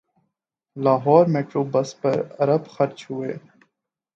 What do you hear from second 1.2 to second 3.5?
Metrobus پر ارب خرچ ہوئے